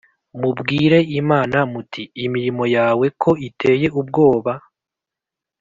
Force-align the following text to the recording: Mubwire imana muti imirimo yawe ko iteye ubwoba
Mubwire 0.39 0.99
imana 1.19 1.57
muti 1.71 2.03
imirimo 2.25 2.63
yawe 2.75 3.05
ko 3.21 3.31
iteye 3.47 3.87
ubwoba 3.99 4.51